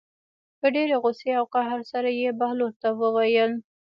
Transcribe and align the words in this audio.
په 0.59 0.67
ډېرې 0.75 0.95
غوسې 1.01 1.29
او 1.39 1.45
قهر 1.53 1.79
سره 1.91 2.09
یې 2.19 2.29
بهلول 2.39 2.73
ته 2.81 2.89
وویل. 3.01 3.51